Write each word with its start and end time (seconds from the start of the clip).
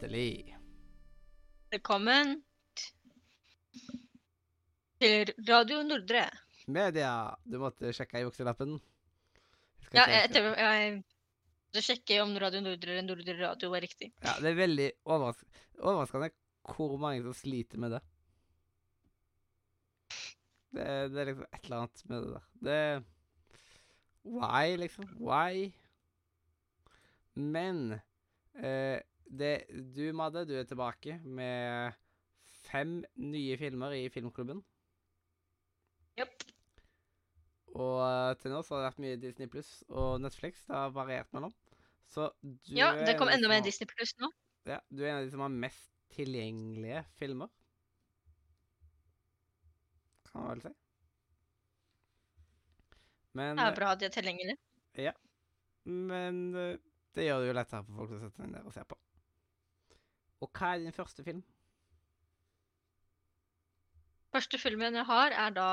hjertelig. 0.00 0.56
Velkommen 1.70 2.38
til 5.00 5.32
Radio 5.44 5.82
Nordre. 5.84 6.22
Media. 6.72 7.10
Du 7.44 7.58
måtte 7.60 7.92
sjekke 7.92 8.22
i 8.22 8.24
vokselappen? 8.24 8.78
Ja, 9.92 10.06
jeg, 10.08 10.30
jeg, 10.32 10.54
jeg, 10.56 11.02
jeg 11.76 11.84
sjekker 11.84 12.22
om 12.24 12.32
Radio 12.40 12.62
Nordre 12.64 12.94
eller 12.94 13.04
Nordre 13.10 13.34
Radio 13.42 13.70
var 13.74 13.84
riktig. 13.84 14.08
ja, 14.24 14.38
det 14.40 14.54
er 14.54 14.56
veldig 14.62 14.88
overras 15.04 15.44
overraskende 15.76 16.30
hvor 16.70 16.96
mange 16.96 17.20
som 17.26 17.36
sliter 17.36 17.84
med 17.84 17.98
det. 17.98 18.00
Det, 20.70 20.88
det 21.12 21.20
er 21.20 21.30
liksom 21.32 21.44
et 21.44 21.64
eller 21.64 21.82
annet 21.82 22.04
med 22.08 22.24
det 22.24 22.32
der. 22.32 22.48
Det 22.64 22.80
Why, 24.24 24.76
liksom? 24.80 25.12
Why? 25.20 25.68
Men 27.34 28.00
eh, 28.56 29.00
det, 29.30 29.54
du, 29.94 30.10
Madde, 30.16 30.44
du 30.48 30.56
er 30.58 30.66
tilbake 30.66 31.20
med 31.24 31.94
fem 32.66 33.00
nye 33.22 33.56
filmer 33.60 33.94
i 33.96 34.08
filmklubben. 34.12 34.62
Japp. 36.18 36.46
Og 37.78 38.00
eh, 38.02 38.32
til 38.42 38.50
nå 38.50 38.62
så 38.66 38.74
har 38.74 38.82
det 38.82 38.88
vært 38.88 39.02
mye 39.04 39.20
Disney 39.22 39.50
Pluss 39.50 39.70
og 39.88 40.18
Netflix. 40.22 40.64
Det 40.66 40.74
har 40.74 40.94
variert 40.94 41.30
mellom. 41.36 41.54
Så 42.10 42.32
du 42.42 42.74
Ja, 42.74 42.90
det 42.98 43.14
kom 43.20 43.30
enda 43.30 43.48
mer 43.50 43.62
Disney 43.62 43.86
Pluss 43.90 44.16
nå. 44.18 44.32
Ja, 44.66 44.80
du 44.90 45.04
er 45.04 45.12
en 45.12 45.20
av 45.20 45.24
de 45.28 45.32
som 45.32 45.44
har 45.44 45.54
mest 45.54 45.92
tilgjengelige 46.10 47.04
filmer. 47.18 47.50
Kan 50.30 50.42
man 50.42 50.50
vel 50.56 50.64
si. 50.66 50.74
Men, 53.38 53.56
Det 53.56 53.66
er 53.68 53.76
bra 53.78 53.92
at 53.94 54.00
de 54.02 54.08
er 54.10 54.14
tilgjengelige. 54.14 54.58
Ja. 54.98 55.12
men 55.86 56.54
eh, 56.58 56.78
det 57.14 57.24
gjør 57.24 57.40
det 57.40 57.46
jo 57.48 57.54
lettere 57.56 57.86
for 57.86 58.00
folk 58.02 58.16
å 58.16 58.18
sette 58.24 58.42
seg 58.42 58.50
ned 58.50 58.66
og 58.66 58.74
se 58.74 58.82
på. 58.86 58.98
Og 60.40 60.50
hva 60.56 60.74
er 60.74 60.84
din 60.84 60.96
første 60.96 61.24
film? 61.24 61.42
Første 64.32 64.58
filmen 64.58 64.94
jeg 64.94 65.04
har, 65.06 65.34
er 65.34 65.50
da 65.50 65.68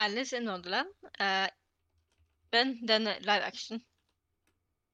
Alice 0.00 0.36
in 0.36 0.48
Wonderland. 0.48 0.88
Eh, 1.20 1.48
men 2.52 2.88
den 2.88 3.02
live 3.20 3.44
action. 3.44 3.82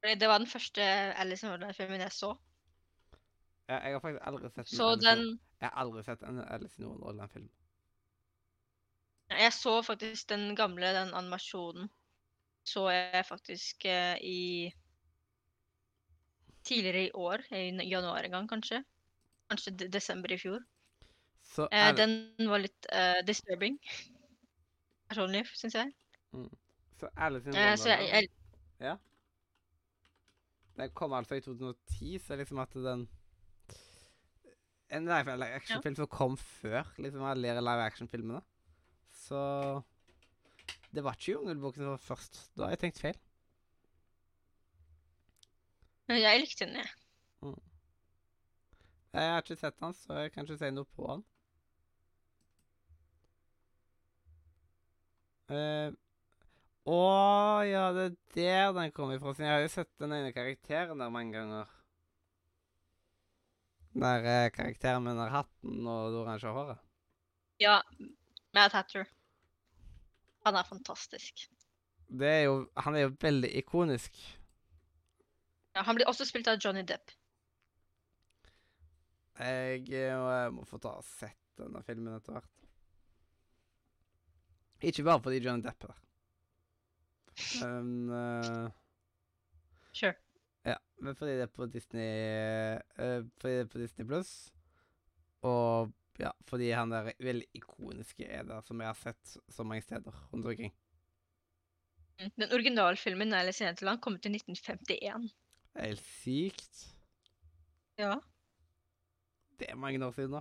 Det 0.03 0.29
var 0.29 0.39
den 0.39 0.47
første 0.47 0.83
Alice 0.83 1.47
in 1.47 1.51
Wonderland-filmen 1.53 2.01
jeg 2.01 2.13
så. 2.13 2.35
Ja, 3.69 3.79
jeg 3.79 3.93
har 3.93 4.01
faktisk 4.01 4.27
aldri 4.27 4.49
sett 4.49 4.59
en 4.59 4.81
Alice 4.81 5.11
den 5.11 5.41
Jeg 5.61 5.69
har 5.69 5.81
aldri 5.85 6.03
sett 6.03 6.23
en 6.23 6.39
Alice 6.41 6.83
in 6.83 6.87
Wonderland-film. 6.87 7.49
Jeg 9.31 9.53
så 9.53 9.83
faktisk 9.83 10.29
den 10.29 10.57
gamle, 10.57 10.87
den 10.87 11.15
animasjonen. 11.15 11.91
Så 12.65 12.89
jeg 12.91 13.27
faktisk 13.27 13.85
eh, 13.85 14.17
i 14.23 14.73
Tidligere 16.69 17.07
i 17.07 17.13
år, 17.17 17.45
i 17.57 17.71
januar 17.89 18.27
en 18.29 18.35
gang, 18.37 18.49
kanskje. 18.51 18.83
Kanskje 19.49 19.73
de 19.81 19.89
desember 19.93 20.33
i 20.35 20.39
fjor. 20.41 20.65
Så 21.49 21.69
Eh, 21.73 21.87
Ali- 21.89 21.97
den 21.97 22.49
var 22.51 22.61
litt 22.61 22.89
uh, 22.93 23.21
disturbing. 23.27 23.79
Personlig, 25.09 25.47
syns 25.57 25.75
jeg. 25.79 25.93
så 27.01 27.09
Alice 27.17 27.49
in 27.49 27.57
Eh, 27.57 27.77
så 27.81 27.89
jeg, 27.89 28.09
jeg... 28.13 28.29
Ja. 28.81 28.97
Den 30.77 30.91
kom 30.95 31.13
altså 31.17 31.35
i 31.39 31.41
2010, 31.41 32.19
så 32.23 32.37
liksom 32.37 32.59
at 32.63 32.75
den 32.75 33.09
En 34.91 35.05
live 35.05 35.45
action-film 35.45 35.97
som 35.97 36.07
kom 36.07 36.37
før 36.37 36.87
liksom 36.99 37.25
alle 37.29 37.51
de 37.57 37.61
live 37.61 37.83
action-filmene. 37.85 38.41
Så 39.13 39.83
Det 40.95 41.05
var 41.05 41.13
ikke 41.13 41.33
Jungelboken 41.33 41.83
som 41.83 41.91
var 41.91 41.97
først. 42.01 42.39
Da 42.57 42.63
har 42.65 42.71
jeg 42.71 42.79
tenkt 42.79 43.01
feil. 43.01 43.19
Men 46.09 46.23
jeg 46.23 46.41
likte 46.41 46.67
den, 46.67 46.81
jeg. 46.81 46.95
Jeg 49.13 49.33
har 49.33 49.43
ikke 49.43 49.57
sett 49.57 49.81
den, 49.81 49.95
så 49.97 50.21
jeg 50.23 50.33
kan 50.33 50.45
ikke 50.45 50.59
si 50.61 50.71
noe 50.73 50.89
på 50.97 51.09
den. 51.09 51.25
Uh, 55.49 55.97
Å 56.89 56.99
ja, 57.65 57.89
det 57.97 58.05
er 58.05 58.17
der 58.37 58.75
den 58.77 58.93
kom 58.97 59.13
ifra. 59.13 59.35
Så 59.35 59.45
jeg 59.45 59.53
har 59.53 59.65
jo 59.65 59.73
sett 59.73 59.91
den 60.01 60.15
ene 60.17 60.33
karakteren 60.37 61.01
der 61.01 61.13
mange 61.13 61.37
ganger. 61.37 61.73
Den 63.93 64.05
der 64.05 64.29
eh, 64.33 64.51
karakteren 64.55 65.05
med 65.05 65.17
den 65.19 65.33
hatten 65.33 65.89
og 65.89 66.13
det 66.13 66.21
oransje 66.23 66.53
håret. 66.55 66.83
Ja, 67.61 67.81
Mad 68.57 68.77
Hatter. 68.77 69.09
Han 70.47 70.57
er 70.57 70.69
fantastisk. 70.69 71.49
Det 72.09 72.29
er 72.29 72.43
jo 72.47 72.61
Han 72.85 72.97
er 72.97 73.09
jo 73.09 73.17
veldig 73.21 73.51
ikonisk. 73.61 74.21
Ja, 75.79 75.85
han 75.87 75.95
blir 75.95 76.09
også 76.11 76.27
spilt 76.27 76.49
av 76.51 76.59
Johnny 76.59 76.83
Depp. 76.83 77.13
Jeg 79.39 79.85
jeg 79.87 80.51
må 80.57 80.65
få 80.67 80.81
ta 80.83 80.97
og 80.99 81.07
sett 81.07 81.39
denne 81.61 81.85
filmen 81.87 82.17
etter 82.17 82.35
hvert. 82.35 82.65
Ikke 84.91 85.07
bare 85.07 85.23
fordi 85.23 85.39
Johnny 85.45 85.63
Depp 85.63 85.87
er 85.87 85.93
der. 85.95 86.03
Men 87.63 88.11
uh, 88.11 88.75
Sure. 89.95 90.17
Ja, 90.67 90.75
men 90.99 91.15
fordi 91.15 91.39
det 91.39 91.47
er 91.47 91.55
på 91.55 91.67
Disney 91.71 92.11
uh, 92.99 93.23
Fordi 93.39 93.55
det 93.55 93.65
er 93.69 93.71
på 93.71 93.79
Disney 93.79 94.07
Pluss. 94.11 94.35
Og 95.47 95.95
ja, 96.19 96.35
fordi 96.51 96.73
han 96.75 96.91
der 96.91 97.13
veldig 97.23 97.47
ikoniske 97.55 98.27
er 98.27 98.43
der, 98.51 98.67
som 98.67 98.83
jeg 98.83 98.91
har 98.91 98.99
sett 98.99 99.37
så 99.47 99.63
mange 99.63 99.87
steder 99.87 100.25
rundt 100.33 100.43
omkring. 100.43 100.75
Mm. 102.19 102.31
Den 102.35 102.51
originalfilmen 102.51 103.31
in 103.31 103.53
Wonderland 103.63 104.01
kom 104.03 104.19
ut 104.19 104.27
i 104.27 104.35
1951. 104.35 105.31
Det 105.79 105.85
er 105.85 105.93
helt 105.93 106.07
sykt. 106.11 106.79
Ja. 107.99 108.15
Det 109.59 109.69
er 109.71 109.77
mange 109.79 110.01
år 110.03 110.11
siden 110.17 110.33
da. 110.35 110.41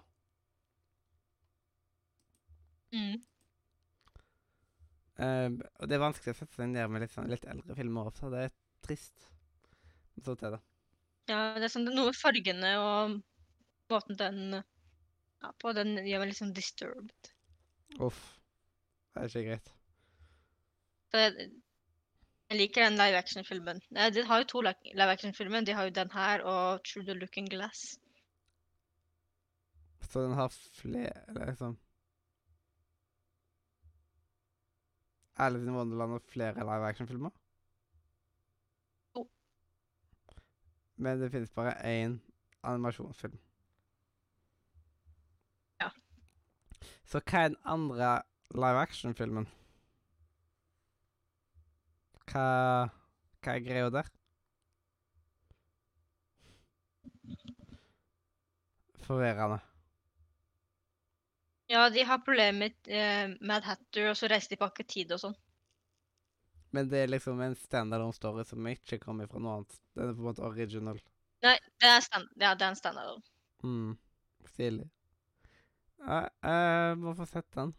Mm. 2.89 3.19
Eh, 5.21 5.51
og 5.77 5.85
det 5.89 5.97
er 5.97 6.01
vanskelig 6.01 6.33
å 6.33 6.39
sette 6.39 6.57
seg 6.57 6.71
ned 6.71 6.89
med 6.89 7.05
litt, 7.05 7.13
sånn, 7.13 7.29
litt 7.29 7.45
eldre 7.45 7.77
filmer 7.77 8.09
også. 8.09 8.31
Det 8.33 8.47
er 8.47 8.55
trist. 8.87 9.27
Men 10.15 10.25
Så 10.25 10.35
til 10.41 10.57
det. 10.57 10.61
Ja, 11.29 11.39
det 11.53 11.69
er 11.69 11.73
sånn 11.75 11.85
noe 11.85 12.17
fargene 12.17 12.73
og 12.81 13.19
måten 13.93 14.17
den 14.17 14.41
ja, 14.57 15.53
på, 15.61 15.75
den 15.77 15.99
gjør 16.01 16.25
meg 16.25 16.31
litt 16.31 16.41
sånn 16.41 16.57
disturbed. 16.57 17.33
Uff. 18.01 18.23
Det 19.13 19.21
er 19.21 19.29
ikke 19.29 19.47
greit. 19.51 19.73
Så 21.13 21.27
jeg, 22.49 22.57
liker 22.57 22.83
den 22.83 22.99
live 22.99 23.17
action-filmen. 23.17 23.81
De 24.15 24.23
har 24.23 24.43
jo 24.43 24.43
to 24.47 24.61
live 24.61 25.11
action-filmer. 25.11 25.65
De 25.65 25.73
har 25.73 25.83
jo 25.83 25.95
den 25.95 26.11
her 26.11 26.43
og 26.43 26.83
True 26.87 27.03
the 27.03 27.13
Looking 27.13 27.49
Glass. 27.49 27.99
Så 30.01 30.23
den 30.23 30.33
har 30.33 30.47
flere 30.73 31.11
liksom 31.47 31.77
Alice 35.37 35.67
in 35.67 35.75
Wonderland 35.75 36.13
og 36.13 36.21
flere 36.31 36.53
live 36.53 36.87
action-filmer? 36.87 37.29
To. 39.13 39.27
Men 40.95 41.21
det 41.21 41.31
finnes 41.31 41.51
bare 41.51 41.75
én 41.85 42.17
animasjonsfilm. 42.63 43.37
Ja. 45.81 45.89
Så 47.05 47.19
hva 47.19 47.43
er 47.43 47.47
den 47.51 47.61
andre 47.65 48.21
live 48.55 48.81
action-filmen? 48.81 49.47
Hva, 52.27 52.45
hva 53.43 53.55
er 53.55 53.63
greia 53.63 53.89
der? 53.93 54.09
Forvirrende. 59.07 59.61
Ja, 61.67 61.89
de 61.91 62.03
har 62.07 62.23
problemer 62.23 62.59
med 62.59 62.91
eh, 62.91 63.35
Mad 63.41 63.63
Hatter, 63.67 64.09
og 64.11 64.17
så 64.19 64.27
reiser 64.31 64.55
de 64.55 64.59
bak 64.59 64.79
i 64.79 64.87
tid 64.87 65.11
og 65.15 65.21
sånn. 65.23 65.37
Men 66.75 66.89
det 66.91 67.03
er 67.03 67.11
liksom 67.11 67.39
en 67.43 67.55
standalone 67.59 68.15
story 68.15 68.43
som 68.47 68.67
ikke 68.67 68.99
kommer 69.03 69.27
fra 69.31 69.39
noe 69.43 69.59
annet. 69.59 69.79
Den 69.95 70.11
er 70.11 70.15
på 70.15 70.23
en 70.23 70.27
måte 70.29 70.45
original. 70.47 70.99
Nei, 71.45 71.55
det 71.79 71.89
er, 71.89 72.03
stand 72.03 72.29
ja, 72.35 72.53
det 72.55 72.65
er 72.65 72.71
en 72.71 72.79
standalone. 72.79 73.23
Mm. 73.63 73.95
Stilig. 74.51 74.87
Ja, 76.03 76.21
jeg 76.43 76.97
må 77.01 77.13
få 77.17 77.27
sett 77.27 77.47
den. 77.55 77.73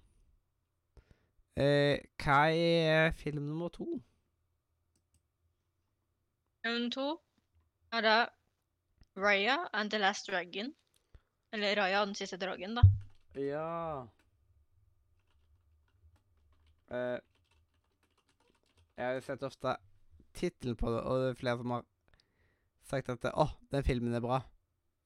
Eh, 1.59 2.01
hva 2.23 2.41
er 2.55 3.13
film 3.19 3.49
nummer 3.49 3.73
to? 3.75 3.87
Film 6.65 6.91
to 6.91 7.07
er 7.93 8.05
det 8.05 8.19
Raya 9.19 9.57
and 9.73 9.91
the 9.91 9.99
Last 9.99 10.29
Dragon. 10.31 10.75
Eller 11.53 11.77
Raya 11.79 12.01
og 12.01 12.11
den 12.11 12.19
siste 12.19 12.37
dragen, 12.37 12.75
da. 12.77 12.83
Ja 13.39 14.07
eh, 16.91 17.19
Jeg 18.97 19.07
har 19.07 19.15
jo 19.15 19.25
sett 19.25 19.45
ofte 19.47 19.77
tittelen 20.35 20.77
på 20.77 20.91
det, 20.91 21.03
og 21.03 21.21
det 21.23 21.29
er 21.31 21.39
flere 21.39 21.61
som 21.61 21.75
har 21.77 21.85
sagt 22.89 23.13
at 23.13 23.29
Å, 23.31 23.47
den 23.73 23.85
filmen 23.87 24.17
er 24.17 24.25
bra. 24.25 24.41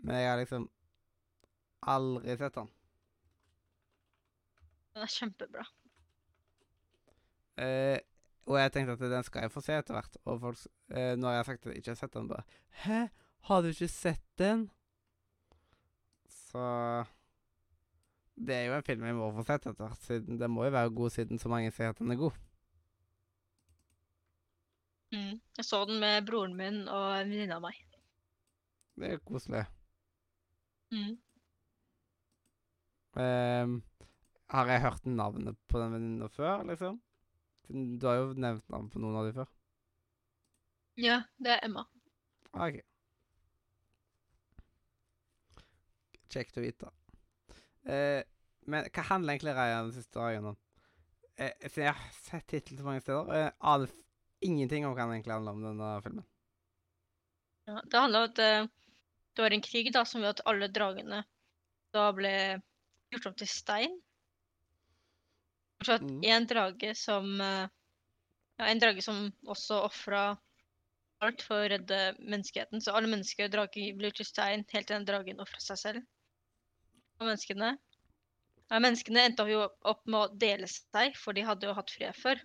Men 0.03 0.19
jeg 0.19 0.31
har 0.31 0.41
liksom 0.41 0.69
aldri 1.93 2.37
sett 2.39 2.57
den. 2.57 2.71
Den 4.93 5.07
er 5.07 5.13
kjempebra. 5.13 5.67
Eh, 7.63 7.99
og 8.47 8.59
jeg 8.59 8.73
tenkte 8.75 8.97
at 8.97 9.03
den 9.13 9.27
skal 9.27 9.47
jeg 9.47 9.53
få 9.55 9.63
se 9.63 9.75
etter 9.79 9.95
hvert. 9.97 10.17
Og 10.27 10.41
folk, 10.43 10.63
eh, 10.91 11.15
når 11.19 11.35
jeg 11.35 11.39
har 11.39 11.49
sagt 11.49 11.67
at 11.67 11.73
jeg 11.73 11.83
ikke 11.83 11.95
har 11.95 12.01
sett 12.01 12.15
den, 12.15 12.29
bare 12.29 12.43
Hæ? 12.85 13.01
Har 13.49 13.63
du 13.63 13.69
ikke 13.69 13.89
sett 13.89 14.25
den? 14.39 14.71
Så 16.29 17.05
Det 18.37 18.55
er 18.55 18.65
jo 18.67 18.75
en 18.75 18.83
film 18.87 19.05
jeg 19.05 19.15
må 19.15 19.29
få 19.37 19.45
sett 19.47 19.67
etter 19.67 19.87
hvert, 19.87 20.03
siden 20.03 20.41
den 20.41 20.51
må 20.51 20.65
jo 20.65 20.75
være 20.75 20.91
god 20.91 21.11
siden 21.15 21.39
så 21.39 21.51
mange 21.53 21.71
sier 21.71 21.93
at 21.93 21.99
den 21.99 22.11
er 22.11 22.19
god. 22.19 22.39
Mm. 25.13 25.41
Jeg 25.57 25.65
så 25.65 25.85
den 25.85 26.01
med 26.01 26.27
broren 26.27 26.57
min 26.57 26.87
og 26.89 27.07
en 27.21 27.31
venninne 27.31 27.59
av 27.59 27.63
meg. 27.63 27.77
Det 28.97 29.13
er 29.13 29.23
koselig. 29.29 29.67
Mm. 30.93 31.19
Um, 33.13 33.77
har 34.53 34.69
jeg 34.73 34.81
hørt 34.81 35.07
navnet 35.07 35.57
på 35.69 35.81
den 35.81 35.93
venninna 35.93 36.29
før, 36.33 36.65
liksom? 36.69 36.99
Du 37.69 38.07
har 38.07 38.19
jo 38.19 38.33
nevnt 38.35 38.69
navn 38.73 38.89
på 38.93 39.01
noen 39.03 39.19
av 39.21 39.29
de 39.29 39.37
før. 39.37 39.53
Ja, 41.01 41.23
det 41.41 41.55
er 41.55 41.65
Emma. 41.65 41.87
OK. 42.53 42.83
Kjekt 46.33 46.59
å 46.61 46.65
vite. 46.65 46.91
Eh, 47.89 48.21
men 48.69 48.87
hva 48.93 49.05
handler 49.09 49.35
egentlig 49.35 49.55
Ryan 49.57 49.89
den 49.89 49.97
siste 49.97 50.19
dagen 50.19 50.53
om? 50.53 50.59
Eh, 51.41 51.55
jeg 51.65 51.89
har 51.89 52.03
sett 52.19 52.47
tittelen 52.51 52.81
så 52.81 52.87
mange 52.87 53.03
steder, 53.05 53.33
eh, 53.37 53.51
aner 53.73 53.91
ingenting 54.45 54.87
om 54.87 54.95
hva 54.95 55.07
den 55.07 55.17
egentlig 55.17 55.35
handler 55.35 55.57
om, 55.57 55.65
denne 55.65 55.91
filmen. 56.05 56.29
Ja, 57.71 57.81
det 57.81 58.01
handler 58.05 58.25
om 58.25 58.31
at 58.31 58.43
eh, 58.43 58.71
det 59.33 59.45
var 59.45 59.57
en 59.57 59.65
krig 59.65 59.93
da, 59.95 60.05
som 60.05 60.21
gjorde 60.21 60.41
at 60.41 60.47
alle 60.51 60.69
dragene 60.69 61.23
da 61.95 62.09
ble 62.17 62.33
gjort 63.13 63.29
om 63.31 63.37
til 63.39 63.49
stein. 63.49 63.99
At 65.89 66.03
Mhm. 66.03 66.25
en 66.25 66.47
drage 66.47 66.97
som 66.97 67.41
eh, 67.41 67.69
Ja, 68.59 68.67
en 68.67 68.79
drage 68.79 69.03
som 69.03 69.33
også 69.49 69.83
ofra 69.87 70.39
alt 71.23 71.43
for 71.43 71.57
å 71.57 71.69
redde 71.71 72.17
menneskeheten. 72.21 72.81
Så 72.83 72.93
alle 72.95 73.09
mennesker 73.09 73.45
og 73.47 73.51
drager 73.51 73.95
blir 73.97 74.13
til 74.13 74.27
stein 74.27 74.65
helt 74.73 74.87
til 74.87 74.97
den 74.99 75.07
dragen 75.07 75.41
ofra 75.41 75.59
seg 75.59 75.79
selv. 75.79 76.03
Og 77.21 77.27
menneskene 77.27 77.79
ja, 78.71 78.79
Menneskene 78.79 79.25
endte 79.27 79.45
jo 79.51 79.69
opp 79.85 80.07
med 80.07 80.21
å 80.21 80.39
dele 80.39 80.67
seg, 80.67 81.17
for 81.17 81.33
de 81.33 81.43
hadde 81.43 81.67
jo 81.67 81.75
hatt 81.75 81.91
fred 81.91 82.15
før. 82.17 82.41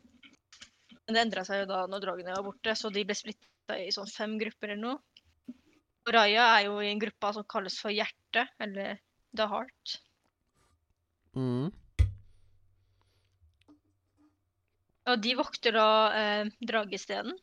Men 1.08 1.14
det 1.16 1.22
endra 1.22 1.44
seg 1.46 1.62
jo 1.62 1.66
da 1.70 1.86
når 1.88 2.04
dragene 2.04 2.36
var 2.36 2.44
borte, 2.44 2.74
så 2.76 2.92
de 2.92 3.04
ble 3.08 3.16
splitta 3.16 3.78
i 3.80 3.92
sånn 3.92 4.10
fem 4.12 4.38
grupper 4.40 4.74
eller 4.74 4.82
noe. 4.82 5.00
Og 6.08 6.14
Raya 6.14 6.58
er 6.58 6.66
jo 6.66 6.80
i 6.80 6.90
en 6.92 7.00
gruppe 7.00 7.34
som 7.34 7.44
kalles 7.44 7.78
for 7.80 7.92
Hjerte, 7.92 8.48
eller 8.60 9.00
The 9.36 9.48
Heart. 9.48 9.98
Mm. 11.36 11.72
Og 15.08 15.22
de 15.24 15.34
vokter 15.40 15.72
da 15.78 15.86
eh, 16.18 16.50
dragestenen, 16.68 17.38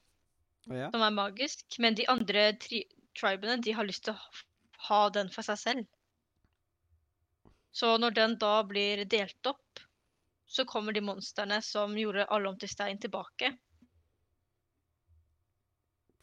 Ja. 0.69 0.91
som 0.91 1.03
er 1.05 1.11
magisk. 1.13 1.79
Men 1.79 1.95
de 1.97 2.07
andre 2.09 2.53
tri 2.61 2.85
tribene 3.15 3.61
de 3.63 3.73
har 3.73 3.85
lyst 3.87 4.05
til 4.09 4.15
å 4.15 4.87
ha 4.89 5.09
den 5.15 5.29
for 5.31 5.43
seg 5.47 5.59
selv. 5.61 5.87
Så 7.75 7.97
når 7.99 8.15
den 8.15 8.35
da 8.39 8.63
blir 8.67 9.05
delt 9.05 9.47
opp, 9.47 9.81
så 10.47 10.65
kommer 10.69 10.93
de 10.93 11.01
monstrene 11.03 11.61
som 11.63 11.95
gjorde 11.99 12.27
alle 12.31 12.49
om 12.49 12.59
til 12.59 12.69
stein, 12.69 12.99
tilbake. 12.99 13.53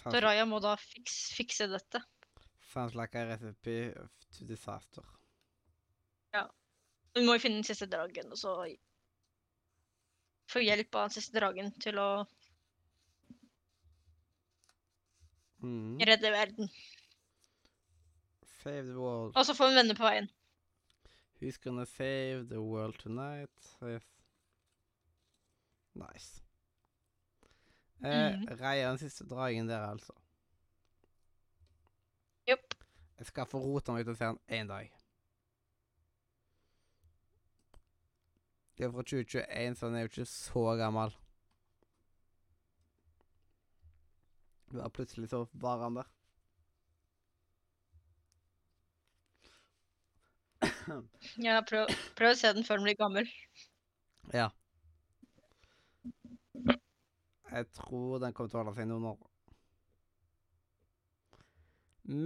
Så 0.01 0.09
Sounds, 0.09 0.21
Raya 0.23 0.45
må 0.49 0.59
da 0.63 0.75
fiks, 0.81 1.17
fikse 1.37 1.67
dette. 1.69 2.01
sounds 2.71 2.95
like 2.95 3.15
a 3.19 3.25
recipe 3.27 3.93
to 4.37 4.45
disaster. 4.45 5.03
Ja. 6.33 6.45
Hun 7.15 7.25
må 7.27 7.35
jo 7.35 7.43
finne 7.43 7.59
den 7.59 7.67
siste 7.67 7.85
dragen, 7.91 8.31
og 8.31 8.37
så 8.39 8.55
få 10.51 10.59
hjelp 10.63 10.95
av 10.95 11.07
den 11.09 11.15
siste 11.15 11.39
dragen 11.39 11.71
til 11.81 11.99
å 12.01 12.09
Mm. 15.61 15.99
redde 15.99 16.31
verden. 16.33 16.69
Save 18.63 18.87
the 18.87 18.97
world. 18.99 19.35
Og 19.37 19.45
så 19.45 19.53
får 19.53 19.69
en 19.69 19.75
venner 19.75 19.95
på 19.97 20.03
veien. 20.07 20.29
Who's 21.41 21.57
gonna 21.63 21.85
save 21.85 22.47
the 22.49 22.61
world 22.61 22.97
tonight? 22.99 23.49
Yes. 23.81 24.03
Nice. 25.93 26.41
Eh, 28.03 28.35
Mm. 28.37 28.47
Reia 28.59 28.89
den 28.89 28.97
siste 28.97 29.25
dragen 29.27 29.67
der, 29.67 29.81
altså. 29.89 30.13
Jopp. 32.47 32.73
Jeg 33.19 33.25
skal 33.27 33.45
få 33.45 33.59
rota 33.61 33.91
meg 33.91 34.07
ut 34.07 34.11
og 34.11 34.17
se 34.17 34.25
den 34.25 34.39
én 34.49 34.67
dag. 34.67 34.89
Det 38.81 38.87
er 38.87 38.91
fra 38.91 39.03
2021, 39.05 39.75
så 39.77 39.87
den 39.87 39.95
er 39.95 39.99
jo 39.99 40.09
ikke 40.09 40.23
så 40.25 40.61
gammel. 40.79 41.11
Det 44.71 44.79
var 44.79 44.89
plutselig 44.89 45.29
så 45.29 45.45
var 45.53 45.83
han 45.83 45.99
der. 45.99 46.07
Ja, 51.45 51.59
prøv, 51.69 51.93
prøv 52.17 52.33
å 52.33 52.39
se 52.41 52.53
den 52.57 52.65
før 52.65 52.81
den 52.81 52.89
blir 52.89 52.97
gammel. 53.03 53.29
Ja. 54.33 54.49
Jeg 57.51 57.69
tror 57.77 58.17
den 58.25 58.33
kommer 58.33 58.49
til 58.49 58.63
å 58.63 58.63
holde 58.63 58.77
seg 58.81 58.89
noen 58.89 59.09
år. 59.13 59.21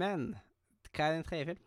Men 0.00 0.30
hva 0.88 1.10
er 1.10 1.18
din 1.18 1.28
tredje 1.28 1.52
film? 1.52 1.64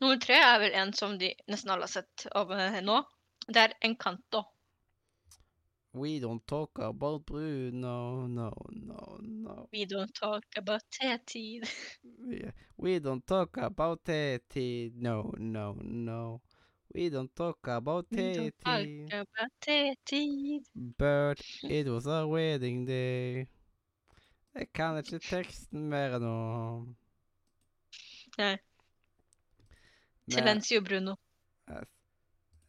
Nummer 0.00 0.18
tre 0.20 0.36
er 0.36 0.58
vel 0.60 0.74
en 0.76 0.92
som 0.92 1.16
de 1.18 1.32
nesten 1.48 1.72
alle 1.72 1.86
har 1.88 1.92
sett 1.92 2.26
over 2.36 2.80
nå. 2.84 3.00
Det 3.46 3.62
er 3.62 3.74
Encanto. 3.86 4.42
We 5.96 6.18
don't 6.20 6.46
talk 6.46 6.78
about 6.78 7.24
Bruno, 7.24 8.26
no, 8.26 8.52
no, 8.70 9.18
no. 9.22 9.68
We 9.72 9.86
don't 9.86 10.12
talk 10.14 10.44
about 10.58 10.82
Tetid. 10.90 11.64
We, 12.02 12.52
we 12.76 12.98
don't 12.98 13.26
talk 13.26 13.56
about 13.56 14.04
Tetid, 14.04 14.94
no, 14.96 15.32
no, 15.38 15.72
no. 15.80 16.42
We 16.94 17.08
don't 17.08 17.34
talk 17.34 17.66
about 17.68 18.06
We 18.10 18.34
don't 18.34 18.54
talk 18.62 19.12
about 19.12 19.50
Tetid. 19.60 20.64
but 20.98 21.40
it 21.62 21.86
was 21.88 22.06
a 22.06 22.26
wedding 22.26 22.84
day. 22.84 23.46
Jeg 24.54 24.72
kan 24.74 24.96
ikke 24.98 25.18
teksten 25.18 25.88
mer 25.88 26.18
nå. 26.18 26.36
Nei. 28.38 28.56
Silencio 30.32 30.82
Bruno. 30.82 31.16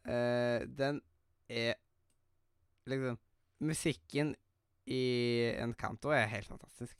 Eh, 0.08 0.60
den 0.78 1.02
er 1.48 1.74
Liksom 2.88 3.18
Musikken 3.60 4.36
i 4.86 5.02
Encanto 5.60 6.08
er 6.14 6.26
helt 6.30 6.46
fantastisk. 6.48 6.96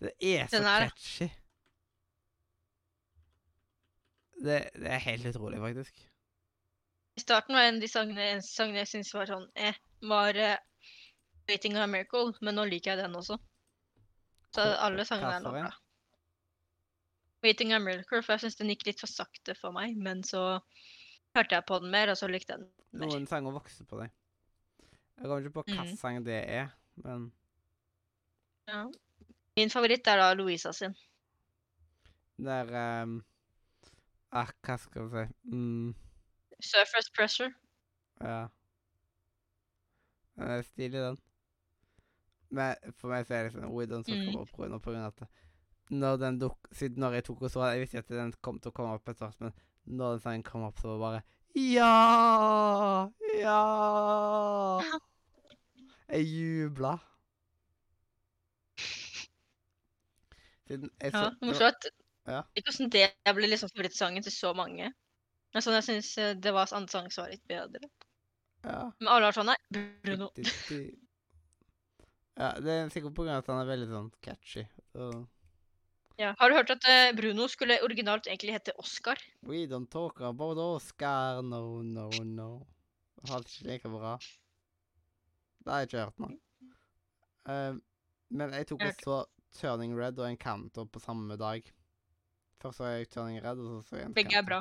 Det 0.00 0.12
er 0.20 0.46
så 0.46 0.56
Den 0.56 0.66
er 0.66 0.88
catchy. 0.88 1.28
Det, 4.42 4.70
det 4.74 4.90
er 4.90 4.98
helt 4.98 5.26
utrolig, 5.26 5.60
faktisk. 5.60 6.08
I 7.16 7.20
starten 7.20 7.54
var 7.54 7.68
en 7.68 7.74
av 7.74 7.80
de 7.84 7.88
sangene, 7.88 8.42
sangene 8.42 8.82
jeg 8.82 8.90
syntes 8.94 9.12
var 9.14 9.28
sånn 9.28 9.44
eh, 9.54 9.76
var 10.08 10.38
uh, 10.38 10.56
Waiting 11.50 11.76
on 11.76 11.84
a 11.84 11.90
Miracle, 11.90 12.32
men 12.40 12.56
nå 12.56 12.64
liker 12.70 12.94
jeg 12.94 13.02
den 13.02 13.18
også. 13.18 13.36
Så 14.54 14.64
alle 14.86 15.04
sangene 15.04 15.36
er 15.36 15.44
nå 15.44 15.52
bra. 15.52 15.70
Waiting 17.42 17.72
on 17.74 17.82
Miracle, 17.84 18.22
for 18.22 18.32
jeg 18.36 18.44
syns 18.44 18.58
den 18.60 18.70
gikk 18.70 18.86
litt 18.86 19.00
for 19.02 19.10
sakte 19.10 19.54
for 19.58 19.74
meg, 19.74 19.96
men 19.98 20.22
så 20.26 20.60
hørte 21.36 21.56
jeg 21.56 21.64
på 21.66 21.78
den 21.82 21.90
mer, 21.90 22.12
og 22.12 22.18
så 22.20 22.28
likte 22.30 22.54
jeg 22.54 22.62
den 22.62 22.70
mer. 23.00 23.08
Noen 23.10 23.26
sanger 23.26 23.54
vokser 23.56 23.88
på 23.88 23.98
deg. 23.98 24.12
Jeg 25.18 25.26
kommer 25.26 25.42
ikke 25.42 25.54
på 25.56 25.64
hvilken 25.66 25.90
mm. 25.90 25.96
sang 26.00 26.20
det 26.26 26.38
er, 26.48 26.70
men 27.04 27.30
Ja. 28.70 28.84
Min 29.58 29.70
favoritt 29.70 30.06
er 30.08 30.16
da 30.16 30.30
Louisa 30.34 30.72
sin. 30.72 30.94
det 32.38 32.52
er 32.62 32.70
ehm, 32.78 33.18
Ah, 34.32 34.48
hva 34.64 34.78
skal 34.80 35.10
vi 35.12 35.26
si 35.26 35.50
mm, 35.52 35.90
Surface 36.64 37.10
Pressure. 37.12 37.52
Ja. 38.22 38.46
Den 40.38 40.50
er 40.54 40.62
stilig, 40.62 41.00
den. 41.02 41.18
Men 42.50 42.76
for 42.96 43.12
meg 43.12 43.26
så 43.26 43.34
er 43.34 43.42
det 43.42 43.52
liksom 43.52 43.74
We 43.74 43.84
don't 43.90 44.06
talk 44.08 44.16
Mm. 44.16 44.28
about 44.34 44.52
Bruno 44.56 44.78
på 44.78 44.90
grunn 44.94 45.04
av 45.04 45.12
at 45.20 45.28
når 45.90 46.16
den 46.22 46.38
duk, 46.40 46.58
Siden 46.72 47.02
når 47.02 47.18
jeg 47.18 47.24
tok 47.24 47.42
og 47.42 47.50
så 47.50 47.66
Jeg 47.72 47.80
visste 47.80 47.98
ikke 47.98 48.14
at 48.14 48.20
den 48.20 48.32
kom 48.40 48.58
til 48.60 48.72
å 48.72 48.76
komme 48.76 48.96
opp 48.96 49.08
etter 49.08 49.32
men 49.42 49.52
når 49.84 50.16
den 50.16 50.20
sangen 50.22 50.44
kom 50.46 50.62
opp, 50.62 50.78
så 50.78 50.92
var 50.92 50.94
det 50.94 51.02
bare 51.02 51.22
Ja! 51.54 53.10
Ja! 53.40 55.00
Jeg 56.12 56.28
jubla. 56.28 56.92
Siden 60.68 60.90
jeg 61.00 61.12
så 61.12 61.18
Ja, 61.18 61.30
morsomt. 61.42 61.88
Ja. 62.28 62.42
Ikke 62.54 62.70
hvordan 62.70 62.92
det 62.94 63.34
ble 63.34 63.48
liksom 63.48 63.72
favorittsangen 63.72 64.22
til 64.22 64.34
så 64.34 64.52
mange. 64.54 64.92
Men 65.52 65.64
sånn 65.64 65.76
jeg 65.80 65.88
syns 65.88 66.12
det 66.44 66.52
var 66.54 66.70
andre 66.72 66.92
sang 66.92 67.10
som 67.12 67.24
var 67.24 67.32
litt 67.34 67.44
bedre. 67.50 67.88
Ja. 68.62 68.92
Men 69.00 69.10
alle 69.10 69.28
var 69.28 69.36
sånn 69.36 69.50
Nei, 69.50 69.58
Bruno. 70.04 70.30
Ja, 72.38 72.52
det 72.62 72.72
er 72.72 72.92
sikkert 72.92 73.16
på 73.16 73.24
grunn 73.24 73.34
av 73.34 73.42
at 73.42 73.50
han 73.50 73.60
er 73.60 73.72
veldig 73.72 73.88
sånn 73.90 74.12
catchy. 74.24 74.62
Så 74.94 75.10
Ja. 76.18 76.34
Har 76.38 76.50
du 76.50 76.54
hørt 76.56 76.70
at 76.74 76.84
eh, 76.88 77.12
Bruno 77.16 77.46
skulle 77.48 77.78
originalt 77.82 78.26
egentlig 78.28 78.52
hete 78.54 78.74
Oscar? 78.78 79.18
We 79.48 79.64
don't 79.70 79.88
talk 79.90 80.20
about 80.20 80.58
Oscar, 80.60 81.40
no, 81.42 81.82
no, 81.82 82.08
no. 82.24 82.48
Det 83.22 83.30
var 83.30 83.44
ikke 83.46 83.68
like 83.70 83.88
bra. 83.92 84.16
Det 85.62 85.70
har 85.72 85.78
jeg 85.84 85.88
ikke 85.92 86.04
hørt 86.04 86.18
nå. 86.20 86.30
Um, 87.52 87.80
men 88.30 88.52
jeg 88.54 88.66
tok 88.70 88.80
Jeg 88.84 88.94
også 88.96 89.16
Turning 89.58 89.94
Red 89.98 90.18
og 90.18 90.28
Encanto 90.30 90.84
på 90.84 91.00
samme 91.02 91.36
dag. 91.40 91.62
Først 92.62 92.78
så 92.78 92.90
jeg 92.92 93.08
Turning 93.10 93.40
Red, 93.44 93.58
og 93.58 93.82
så 93.82 93.88
så 93.88 93.96
jeg. 94.02 94.12
Begge 94.14 94.36
er 94.38 94.46
bra. 94.46 94.60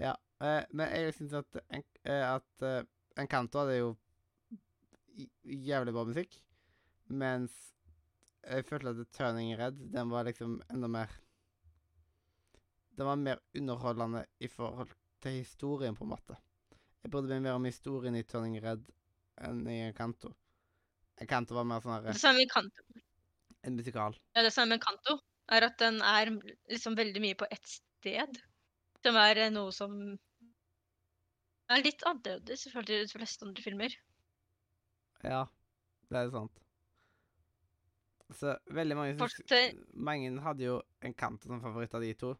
Ja, 0.00 0.12
eh, 0.42 0.64
men 0.74 0.90
jeg 0.90 1.14
syns 1.16 1.32
at, 1.38 1.60
en, 1.70 1.84
eh, 2.04 2.24
at 2.34 2.66
eh, 2.66 2.82
Encanto 3.22 3.62
hadde 3.62 3.76
jo 3.78 3.92
j- 5.16 5.30
jævlig 5.70 5.94
bra 5.94 6.04
musikk, 6.08 6.40
mens 7.08 7.54
jeg 8.48 8.66
følte 8.68 8.92
at 8.94 9.12
Turning 9.16 9.54
Red, 9.58 9.78
den 9.94 10.10
var 10.12 10.26
liksom 10.28 10.58
enda 10.72 10.88
mer 10.90 11.12
Den 12.94 13.08
var 13.08 13.16
mer 13.18 13.40
underholdende 13.58 14.24
i 14.40 14.48
forhold 14.48 14.92
til 15.24 15.40
historien, 15.40 15.96
på 15.96 16.04
en 16.04 16.12
måte. 16.12 16.36
Jeg 17.02 17.10
brydde 17.10 17.32
meg 17.32 17.42
mer 17.42 17.56
om 17.58 17.64
historien 17.66 18.14
i 18.14 18.22
Turning 18.22 18.60
Red 18.62 18.84
enn 19.42 19.64
i 19.66 19.80
Encanto. 19.88 20.30
Encanto 21.20 21.56
var 21.56 21.66
mer 21.66 21.82
sånn 21.82 21.96
her, 21.96 22.12
Det 22.12 22.20
samme 22.22 22.42
med 22.44 22.52
Kanto. 22.52 22.84
en 23.64 23.76
musikal. 23.80 24.14
Ja, 24.36 24.42
det 24.46 24.52
samme 24.54 24.76
med 24.76 24.84
Kanto 24.84 25.18
er 25.52 25.66
at 25.66 25.78
den 25.82 25.98
er 26.02 26.30
liksom 26.70 26.94
veldig 26.98 27.20
mye 27.24 27.38
på 27.40 27.48
ett 27.50 27.66
sted. 27.66 28.38
Som 29.04 29.18
er 29.20 29.42
eh, 29.42 29.50
noe 29.52 29.72
som 29.74 29.96
er 31.72 31.82
litt 31.84 32.04
annerledes 32.06 32.66
i 32.66 32.70
forhold 32.72 32.88
til 32.92 33.02
de 33.04 33.12
fleste 33.18 33.44
andre 33.48 33.64
filmer. 33.64 33.96
Ja, 35.24 35.44
det 36.12 36.20
er 36.20 36.30
sant. 36.32 36.62
Så 38.34 38.56
veldig 38.74 38.96
mange 38.98 39.16
Folk 39.18 39.34
synes, 39.36 39.78
Mange 39.94 40.30
hadde 40.42 40.64
jo 40.66 40.76
Encanto 41.06 41.48
som 41.48 41.62
favoritt 41.62 41.94
av 41.94 42.02
de 42.04 42.12
to. 42.18 42.34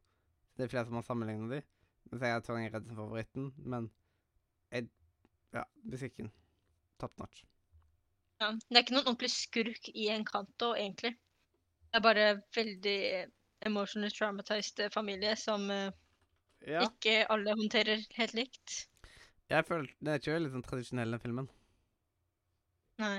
Det 0.56 0.66
er 0.66 0.70
flere 0.72 0.86
som 0.88 0.98
har 0.98 1.06
sammenlignet 1.06 1.50
de. 1.50 1.60
Mens 2.10 2.22
jeg 2.22 2.34
har 2.34 2.44
Turning 2.46 2.70
Redd 2.72 2.86
som 2.88 2.98
favoritten. 2.98 3.50
Men 3.58 3.88
jeg, 4.74 4.88
ja, 5.54 5.64
musikken 5.88 6.30
top 7.02 7.14
notch. 7.18 7.44
Ja. 8.42 8.50
Det 8.52 8.76
er 8.76 8.82
ikke 8.84 8.96
noen 8.96 9.08
ordentlig 9.08 9.30
skurk 9.32 9.90
i 9.94 10.08
Encanto, 10.14 10.72
egentlig. 10.74 11.14
Det 11.90 12.00
er 12.00 12.04
bare 12.04 12.26
veldig 12.56 12.98
emotionally 13.64 14.10
traumatized 14.12 14.82
familie 14.92 15.36
som 15.40 15.70
eh, 15.70 15.92
Ja. 16.66 16.80
ikke 16.88 17.26
alle 17.30 17.52
håndterer 17.54 18.02
helt 18.16 18.34
likt. 18.34 18.86
Jeg 19.52 19.66
føler 19.68 19.90
Det 20.00 20.10
er 20.10 20.18
ikke 20.18 20.34
veldig 20.38 20.50
sånn 20.54 20.64
tradisjonell, 20.64 21.10
den 21.14 21.20
filmen. 21.22 21.48
Nei. 23.02 23.18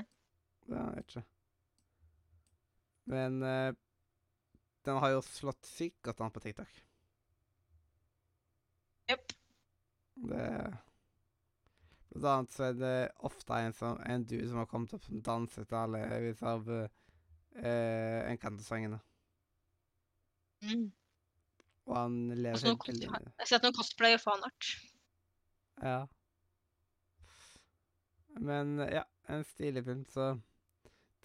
Det 0.66 0.78
er 0.82 1.02
ikke. 1.04 1.22
Men 3.10 3.42
eh, 3.42 3.70
den 4.86 4.98
har 5.02 5.14
jo 5.14 5.22
slått 5.26 5.66
sykt 5.66 6.02
godt 6.06 6.22
an 6.22 6.34
på 6.34 6.42
TikTok. 6.42 6.82
Jepp. 9.10 9.32
Det 10.16 10.48
Blant 12.16 12.32
annet 12.32 12.52
så 12.54 12.68
er 12.70 12.76
det 12.80 12.94
ofte 13.28 13.58
en, 13.60 13.74
som, 13.76 13.98
en 14.00 14.24
dude 14.24 14.46
som 14.48 14.60
har 14.62 14.68
kommet 14.70 14.94
opp 14.96 15.04
som 15.04 15.20
danser 15.20 15.66
til 15.68 15.76
alle 15.76 15.98
av 16.48 16.70
uh, 16.70 16.86
Encanto-sangene. 18.30 19.00
Mm. 20.64 20.86
Og 21.86 21.96
han 21.98 22.16
lever 22.30 22.56
altså, 22.56 22.72
helt 22.72 22.88
veldig 22.88 23.10
Jeg 23.10 23.42
har 23.42 23.50
sett 23.50 23.66
noen 23.66 23.76
cosplay 23.76 24.16
og 24.16 24.22
fanart. 24.22 24.70
Ja. 25.84 25.98
Men 28.40 28.80
ja, 28.88 29.04
en 29.28 29.44
stilig 29.44 29.84
film, 29.84 30.04
så 30.08 30.32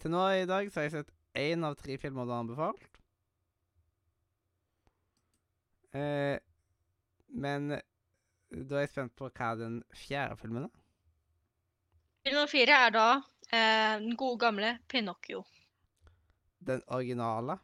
Til 0.02 0.12
nå 0.12 0.22
i 0.34 0.46
dag 0.48 0.68
så 0.68 0.80
har 0.80 0.90
jeg 0.90 0.96
sett 0.98 1.16
én 1.38 1.64
av 1.64 1.74
tre 1.80 1.96
filmer 1.98 2.26
du 2.28 2.32
har 2.34 2.42
anbefalt. 2.44 2.88
Eh, 5.92 6.38
men 7.32 7.68
da 7.72 8.76
er 8.78 8.84
jeg 8.86 8.92
spent 8.92 9.14
på 9.16 9.28
hva 9.32 9.50
den 9.60 9.80
fjerde 9.96 10.38
filmen 10.40 10.66
er. 10.68 10.78
Film 12.22 12.36
nummer 12.38 12.52
fire 12.52 12.78
er 12.86 12.94
da 12.94 13.06
eh, 13.50 13.98
den 14.04 14.16
gode 14.20 14.38
gamle 14.44 14.74
Pinocchio. 14.88 15.42
Den 16.62 16.82
originale. 16.94 17.58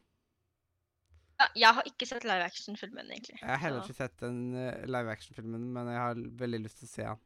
Ja, 1.39 1.47
jeg 1.55 1.75
har 1.77 1.87
ikke 1.87 2.07
sett 2.11 2.25
live 2.27 2.43
action-filmen, 2.49 3.13
egentlig. 3.15 3.37
Jeg 3.39 3.49
har 3.53 3.61
heller 3.63 3.85
så- 3.85 3.93
ikke 3.93 4.01
sett 4.01 4.17
den 4.25 4.41
eh, 4.59 4.85
live 4.91 5.13
action-filmen, 5.13 5.69
men 5.73 5.87
jeg 5.93 6.01
har 6.03 6.15
veldig 6.41 6.61
lyst 6.65 6.81
til 6.81 6.89
å 6.89 6.91
se 6.97 7.03
den. 7.07 7.21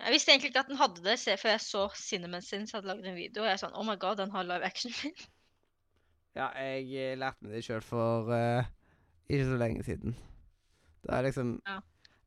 Jeg 0.00 0.12
visste 0.12 0.32
egentlig 0.32 0.50
ikke 0.50 0.60
at 0.60 0.68
den 0.68 0.80
hadde 0.80 1.02
det, 1.04 1.16
før 1.40 1.50
jeg 1.54 1.62
så 1.64 1.88
Cinnamon 1.96 2.42
Sins 2.44 2.72
hadde 2.76 2.86
laget 2.90 3.08
en 3.08 3.16
video. 3.16 3.42
Og 3.42 3.48
jeg 3.48 3.56
er 3.56 3.62
sånn 3.62 3.76
Oh 3.76 3.86
my 3.86 3.96
god, 4.00 4.18
den 4.20 4.34
har 4.34 4.46
live 4.46 4.66
action-film. 4.66 5.16
Ja, 6.36 6.50
jeg 6.60 6.90
eh, 7.00 7.14
lærte 7.16 7.46
meg 7.46 7.54
det 7.56 7.62
sjøl 7.64 7.80
for 7.80 8.28
uh, 8.28 8.66
ikke 9.24 9.46
så 9.48 9.54
lenge 9.56 9.84
siden. 9.86 10.12
Det 11.00 11.14
er 11.16 11.24
liksom 11.24 11.54
Ja. 11.64 11.78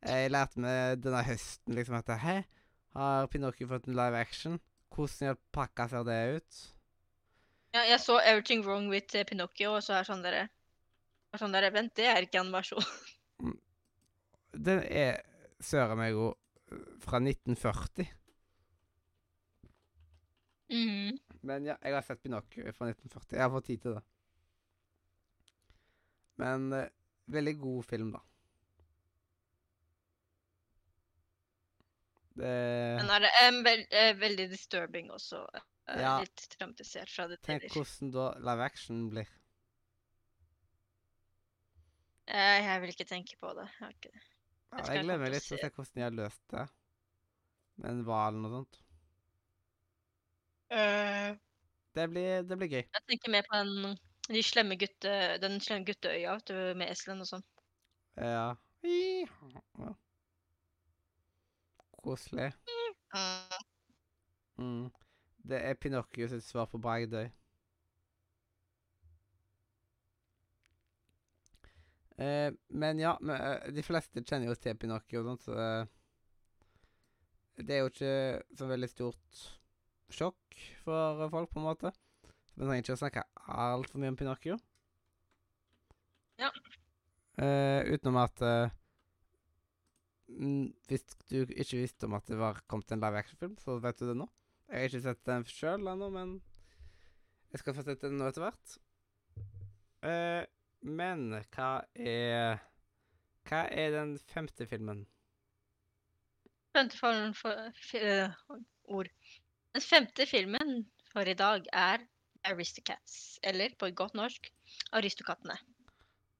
Jeg 0.01 0.31
lærte 0.31 0.63
meg 0.63 1.03
denne 1.03 1.21
høsten 1.27 1.77
liksom 1.77 1.99
at 1.99 2.09
Hei, 2.23 2.39
har 2.97 3.27
Pinocchio 3.29 3.67
fått 3.69 3.85
en 3.85 3.93
live 3.99 4.17
action? 4.17 4.57
Hvordan 4.95 5.35
all 5.35 5.37
pakka 5.53 5.85
ser 5.91 6.07
det 6.07 6.17
ut? 6.39 6.61
Ja, 7.75 7.83
jeg 7.85 7.99
så 8.01 8.17
Everything 8.25 8.65
Wrong 8.65 8.89
with 8.89 9.13
eh, 9.13 9.27
Pinocchio, 9.29 9.75
og 9.75 9.85
så 9.85 9.99
er 9.99 10.09
sånn 10.09 10.25
dere 10.25 10.47
er 11.33 11.41
sånn 11.41 11.53
dere, 11.53 11.69
Vent, 11.73 11.93
det 11.97 12.07
er 12.09 12.25
ikke 12.25 12.41
animasjon. 12.41 12.85
Den 14.65 14.81
er 14.89 15.21
søren 15.61 15.99
meg 15.99 16.15
god. 16.17 16.37
Fra 16.99 17.19
1940. 17.21 18.07
Mm. 20.69 21.17
Men 21.41 21.65
ja, 21.65 21.75
jeg 21.81 21.93
har 21.95 22.03
sett 22.05 22.21
Pinocchio 22.23 22.63
fra 22.75 22.89
1940. 22.91 23.37
Jeg 23.37 23.41
har 23.45 23.53
fått 23.53 23.65
tid 23.71 23.81
til 23.85 23.95
det. 23.97 24.03
Men 26.39 26.67
eh, 26.73 26.89
veldig 27.33 27.55
god 27.59 27.85
film, 27.89 28.11
da. 28.15 28.21
Det 32.39 32.53
Men 33.01 33.09
er 33.11 33.25
eh, 33.27 33.57
vel, 33.65 33.81
eh, 33.91 34.13
veldig 34.19 34.45
disturbing 34.53 35.09
også. 35.11 35.41
eh, 35.55 35.65
Ja. 35.99 36.19
Litt 36.21 36.43
traumatisert 36.53 37.09
fra 37.09 37.25
det 37.27 37.39
Tenk 37.41 37.63
tidligere. 37.65 37.73
hvordan 37.83 38.11
da 38.13 38.27
live 38.51 38.63
action 38.63 39.09
blir. 39.09 39.27
Eh, 42.27 42.59
Jeg 42.63 42.81
vil 42.81 42.89
ikke 42.93 43.07
tenke 43.09 43.35
på 43.41 43.53
det. 43.57 43.65
Jeg 43.65 43.79
har 43.87 43.89
ikke 43.95 44.11
det. 44.13 44.21
Ja, 44.71 44.77
Jeg 44.77 44.85
skal 44.85 44.95
jeg 44.95 45.03
gleder 45.05 45.17
meg 45.19 45.25
til 45.25 45.31
å 45.31 45.33
litt 45.33 45.43
til 45.49 45.57
å 45.57 45.59
se 45.59 45.69
hvordan 45.69 45.95
de 45.95 46.01
har 46.05 46.11
løst 46.11 46.43
det. 46.53 46.67
Med 47.79 47.89
en 47.91 48.03
hval 48.07 48.35
eller 48.35 48.43
noe 48.43 48.59
sånt. 48.59 48.79
Det 51.95 52.05
blir, 52.11 52.43
det 52.45 52.57
blir 52.59 52.69
gøy. 52.69 52.83
Jeg 52.83 53.05
tenker 53.09 53.31
mer 53.33 53.47
på 53.47 53.57
den, 53.57 53.95
de 54.29 54.43
slemme 54.45 54.77
gutte, 54.79 55.13
den 55.41 55.57
slemme 55.63 55.87
gutteøya 55.87 56.35
vet 56.37 56.51
du, 56.51 56.59
med 56.77 56.91
eselen 56.93 57.23
og 57.25 57.29
sånn. 57.31 57.45
Ja. 58.19 58.53
ja. 58.85 59.95
Koselig. 61.99 62.51
Mm. 64.59 64.89
Det 65.49 65.59
er 65.65 65.79
Pinocchio 65.81 66.29
sitt 66.29 66.45
svar 66.45 66.69
på 66.69 66.79
Bragdøy. 66.83 67.31
Eh, 72.19 72.51
men 72.67 72.99
ja, 72.99 73.17
men, 73.21 73.35
eh, 73.41 73.71
de 73.73 73.83
fleste 73.83 74.23
kjenner 74.23 74.51
jo 74.51 74.55
til 74.59 74.75
Pinocchio, 74.77 75.21
og 75.23 75.29
sånt, 75.31 75.45
så 75.47 75.55
eh, 75.55 75.98
det 77.59 77.75
er 77.75 77.81
jo 77.83 77.91
ikke 77.91 78.57
så 78.57 78.67
veldig 78.69 78.89
stort 78.91 79.41
sjokk 80.13 80.59
for 80.83 81.29
folk, 81.31 81.51
på 81.51 81.61
en 81.61 81.67
måte. 81.67 81.91
Vi 82.55 82.65
trenger 82.65 82.83
ikke 82.83 82.97
å 82.97 83.01
snakke 83.03 83.25
altfor 83.55 84.01
mye 84.01 84.13
om 84.13 84.19
Pinocchio. 84.19 84.57
Ja. 86.39 86.49
Eh, 87.39 87.87
utenom 87.93 88.19
at 88.19 88.41
eh, 88.43 88.75
Hvis 90.29 91.05
du 91.31 91.41
ikke 91.43 91.79
visste 91.79 92.07
om 92.07 92.15
at 92.17 92.27
det 92.27 92.37
var 92.39 92.61
kommet 92.67 92.91
en 92.91 93.01
live 93.03 93.19
action-film, 93.23 93.55
så 93.59 93.79
vet 93.83 93.99
du 93.99 94.07
det 94.09 94.17
nå. 94.19 94.27
Jeg 94.69 94.77
har 94.77 94.91
ikke 94.91 95.05
sett 95.07 95.25
den 95.25 95.45
sjøl 95.49 95.87
ennå, 95.89 96.09
men 96.13 96.35
jeg 97.49 97.63
skal 97.63 97.75
få 97.75 97.85
sett 97.87 98.03
den 98.03 98.19
nå 98.19 98.27
etter 98.29 98.45
hvert. 98.45 98.75
Eh, 100.05 100.43
men 100.85 101.31
hva 101.51 101.71
er 101.97 102.61
Hva 103.49 103.63
er 103.73 103.95
den 103.95 104.13
femte 104.29 104.67
filmen? 104.69 105.07
Femte 106.75 106.97
for, 106.97 107.33
for, 107.33 107.71
fi- 107.91 108.03
øh, 108.03 108.29
ord. 108.83 109.07
Den 109.73 109.81
femte 109.81 110.25
filmen 110.25 110.91
for 111.13 111.21
i 111.29 111.33
dag 111.33 111.65
er 111.73 111.97
Aristocats, 112.43 113.39
eller 113.43 113.69
på 113.79 113.89
godt 113.95 114.13
norsk 114.13 114.49
Aristokattene. 114.91 115.57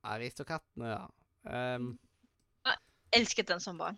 Aristokattene, 0.04 0.88
ja. 0.88 1.06
Jeg 1.46 1.98
Elsket 3.14 3.48
den 3.50 3.60
som 3.60 3.78
barn. 3.78 3.98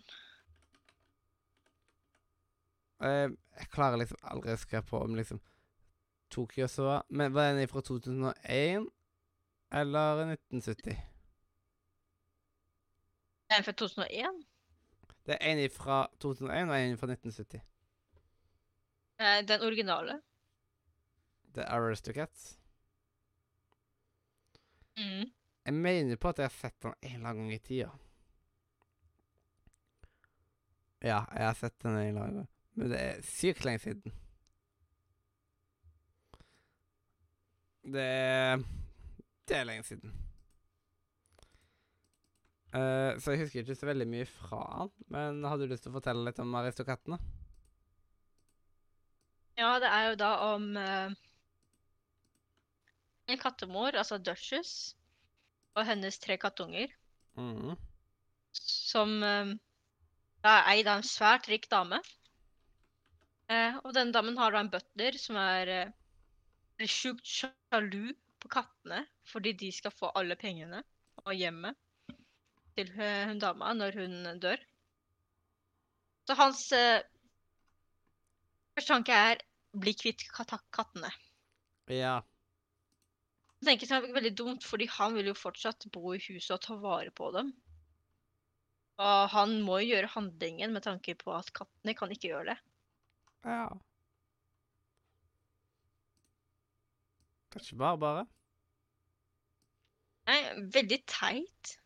ehm, 3.04 3.36
jeg 3.58 3.68
klarer 3.74 3.96
liksom 4.00 4.18
aldri 4.22 4.54
å 4.54 4.60
skrive 4.60 4.82
på 4.88 5.00
om 5.04 5.14
liksom 5.18 5.40
Tokyo 6.32 6.66
så 6.68 6.82
var 6.86 7.02
Men 7.10 7.34
var 7.34 7.52
den 7.52 7.68
fra 7.68 7.80
2001 7.84 8.86
eller 9.72 10.22
1970? 10.32 10.96
Er 13.50 13.54
den 13.58 13.64
fra 13.64 13.72
2001? 13.72 14.42
Det 15.26 15.36
er 15.40 15.52
en 15.52 15.70
fra 15.70 16.06
2001 16.20 16.70
og 16.70 16.76
en 16.80 16.98
fra 16.98 17.06
1970. 17.06 17.60
Eh, 19.20 19.42
Den 19.48 19.60
originale. 19.62 20.20
The 21.54 21.64
Aristocats. 21.68 22.58
Mm. 24.96 25.30
Jeg 25.64 25.74
mener 25.74 26.16
på 26.16 26.28
at 26.28 26.38
jeg 26.38 26.44
har 26.44 26.56
sett 26.56 26.82
den 26.82 26.94
en 27.02 27.14
eller 27.14 27.28
annen 27.28 27.42
gang 27.46 27.54
i 27.54 27.58
tida. 27.58 27.90
Ja, 31.02 31.20
jeg 31.34 31.46
har 31.46 31.54
sett 31.58 31.78
den 31.82 31.96
en 31.96 32.08
eller 32.08 32.22
annen 32.22 32.36
gang. 32.42 32.48
Men 32.74 32.90
det 32.90 33.00
er 33.00 33.22
sykt 33.26 33.64
lenge 33.64 33.78
siden. 33.78 34.12
Det 37.82 38.64
Det 39.48 39.56
er 39.56 39.64
lenge 39.64 39.82
siden. 39.84 40.12
Eh, 42.72 43.18
så 43.20 43.34
jeg 43.34 43.42
husker 43.42 43.60
ikke 43.66 43.76
så 43.76 43.88
veldig 43.90 44.06
mye 44.08 44.26
fra 44.28 44.62
han. 44.78 44.92
Men 45.12 45.42
hadde 45.44 45.66
du 45.66 45.74
lyst 45.74 45.84
til 45.84 45.92
å 45.92 45.98
fortelle 45.98 46.24
litt 46.24 46.40
om 46.40 46.54
Aristokattene? 46.56 47.18
Ja, 49.60 49.74
det 49.82 49.90
er 49.92 50.06
jo 50.08 50.14
da 50.16 50.30
om 50.54 50.70
uh, 50.80 51.12
en 53.28 53.40
kattemor, 53.40 53.92
altså 54.00 54.16
Duchess, 54.18 54.94
og 55.76 55.84
hennes 55.88 56.18
tre 56.20 56.38
kattunger, 56.40 56.88
Mhm. 57.36 57.76
som 58.52 59.12
uh, 59.24 59.52
er 60.44 60.66
eid 60.72 60.88
av 60.88 61.00
en 61.00 61.06
svært 61.06 61.48
rik 61.52 61.68
dame. 61.72 62.00
Uh, 63.52 63.76
og 63.84 63.92
denne 63.96 64.12
damen 64.16 64.36
har 64.40 64.52
da 64.52 64.64
en 64.64 64.72
butler 64.72 65.16
som 65.20 65.36
er 65.40 65.72
uh, 65.88 66.88
sjukt 66.88 67.28
sjalu 67.28 68.14
på 68.40 68.48
kattene 68.52 69.04
fordi 69.28 69.52
de 69.52 69.68
skal 69.72 69.92
få 69.94 70.10
alle 70.18 70.36
pengene 70.40 70.80
og 71.22 71.34
hjemmet 71.36 71.76
til 72.76 72.92
hun 72.96 73.40
dama 73.42 73.72
når 73.76 73.98
hun 74.00 74.40
dør. 74.42 74.60
Så 76.28 76.36
hans 76.38 76.66
eh, 76.76 77.02
første 78.76 78.94
tanke 78.94 79.16
er 79.16 79.42
bli 79.72 79.94
kvitt 79.96 80.24
kat 80.32 80.52
kattene. 80.74 81.10
Ja. 81.90 82.20
Jeg 83.62 83.78
tenker 83.78 83.90
det 83.90 83.98
er 83.98 84.16
veldig 84.16 84.34
dumt, 84.38 84.64
fordi 84.66 84.88
han 84.90 85.14
vil 85.16 85.30
jo 85.30 85.38
fortsatt 85.38 85.86
bo 85.94 86.14
i 86.14 86.22
huset 86.22 86.56
og 86.56 86.62
ta 86.64 86.76
vare 86.82 87.12
på 87.14 87.30
dem. 87.34 87.52
Og 89.02 89.30
han 89.32 89.54
må 89.66 89.80
jo 89.82 89.94
gjøre 89.94 90.10
handlingen 90.14 90.74
med 90.74 90.84
tanke 90.84 91.14
på 91.18 91.32
at 91.34 91.50
kattene 91.56 91.94
kan 91.98 92.12
ikke 92.12 92.32
gjøre 92.32 92.52
det. 92.52 92.58
Ja. 93.46 93.66
Kanskje 97.52 97.78
bare, 97.78 97.98
bare. 98.00 98.26
Nei, 100.28 100.38
veldig 100.74 101.00
teit. 101.10 101.76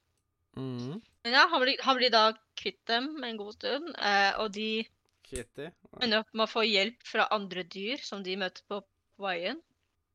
Mhm. 0.56 1.00
Men 1.26 1.32
ja, 1.32 1.46
han 1.50 1.62
blir, 1.62 1.80
han 1.82 1.96
blir 1.98 2.12
da 2.12 2.24
kvitt 2.56 2.82
dem 2.88 3.10
en 3.24 3.36
god 3.36 3.54
stund, 3.58 3.88
eh, 3.98 4.32
og 4.40 4.52
de 4.54 4.86
Kitty. 5.26 5.70
ender 6.00 6.22
opp 6.22 6.32
med 6.32 6.46
å 6.46 6.52
få 6.52 6.62
hjelp 6.64 7.02
fra 7.04 7.26
andre 7.34 7.64
dyr 7.66 8.02
som 8.02 8.22
de 8.22 8.36
møter 8.40 8.62
på, 8.70 8.80
på 9.16 9.26
veien. 9.26 9.58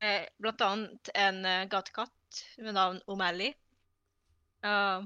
Eh, 0.02 0.24
blant 0.42 0.64
annet 0.66 1.12
en 1.14 1.44
eh, 1.46 1.66
gatekatt 1.70 2.40
med 2.58 2.74
navn 2.74 2.98
O'Malley. 3.06 3.52
Uh, 4.62 5.02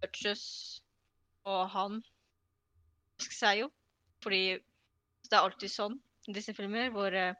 Burgess 0.00 0.80
og 1.44 1.68
han 1.72 1.98
elsker 3.16 3.36
seg 3.36 3.58
jo, 3.60 3.68
fordi 4.24 4.58
det 5.26 5.36
er 5.36 5.44
alltid 5.44 5.70
sånn 5.72 5.96
i 6.26 6.34
disse 6.34 6.54
filmer, 6.56 6.90
hvor 6.94 7.14
eh, 7.14 7.38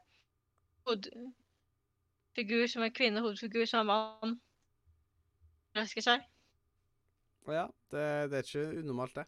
hovedfigur 0.87 2.67
som 2.71 2.85
er 2.85 2.95
kvinne, 2.95 3.23
hovedfigur 3.25 3.65
som 3.67 3.79
er 3.83 3.87
mann, 3.91 4.33
elsker 5.75 6.01
seg. 6.05 6.19
Ja, 7.47 7.67
det, 7.93 8.05
det 8.31 8.39
er 8.39 8.47
ikke 8.47 8.81
unormalt, 8.81 9.15
det. 9.21 9.27